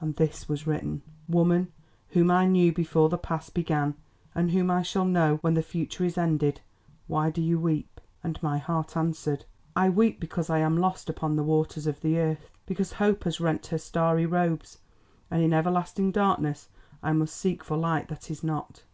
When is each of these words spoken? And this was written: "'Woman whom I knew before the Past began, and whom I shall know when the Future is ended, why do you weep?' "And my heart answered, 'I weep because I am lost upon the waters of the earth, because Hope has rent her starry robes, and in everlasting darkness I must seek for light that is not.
And 0.00 0.14
this 0.14 0.48
was 0.48 0.64
written: 0.64 1.02
"'Woman 1.26 1.72
whom 2.10 2.30
I 2.30 2.46
knew 2.46 2.72
before 2.72 3.08
the 3.08 3.18
Past 3.18 3.52
began, 3.52 3.94
and 4.32 4.52
whom 4.52 4.70
I 4.70 4.82
shall 4.82 5.04
know 5.04 5.38
when 5.38 5.54
the 5.54 5.60
Future 5.64 6.04
is 6.04 6.16
ended, 6.16 6.60
why 7.08 7.30
do 7.30 7.42
you 7.42 7.58
weep?' 7.58 8.00
"And 8.22 8.40
my 8.44 8.58
heart 8.58 8.96
answered, 8.96 9.44
'I 9.74 9.88
weep 9.90 10.20
because 10.20 10.48
I 10.48 10.58
am 10.60 10.76
lost 10.78 11.10
upon 11.10 11.34
the 11.34 11.42
waters 11.42 11.88
of 11.88 12.00
the 12.00 12.16
earth, 12.20 12.48
because 12.64 12.92
Hope 12.92 13.24
has 13.24 13.40
rent 13.40 13.66
her 13.66 13.78
starry 13.78 14.24
robes, 14.24 14.78
and 15.32 15.42
in 15.42 15.52
everlasting 15.52 16.12
darkness 16.12 16.68
I 17.02 17.12
must 17.12 17.34
seek 17.36 17.64
for 17.64 17.76
light 17.76 18.06
that 18.06 18.30
is 18.30 18.44
not. 18.44 18.84